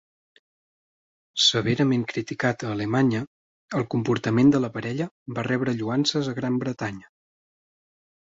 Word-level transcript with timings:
Severament 1.47 2.05
criticat 2.13 2.63
a 2.63 2.71
Alemanya, 2.77 3.21
el 3.81 3.85
comportament 3.95 4.49
de 4.55 4.63
la 4.63 4.71
parella 4.77 5.09
va 5.39 5.45
rebre 5.49 5.75
lloances 5.83 6.31
a 6.33 6.37
Gran 6.43 6.57
Bretanya. 6.65 7.13